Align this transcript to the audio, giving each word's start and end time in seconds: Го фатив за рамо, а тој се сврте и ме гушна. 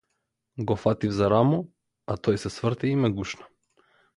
Го 0.57 0.75
фатив 0.83 1.13
за 1.17 1.27
рамо, 1.35 1.59
а 2.13 2.17
тој 2.29 2.41
се 2.45 2.53
сврте 2.57 2.91
и 2.95 2.99
ме 3.03 3.13
гушна. 3.21 3.51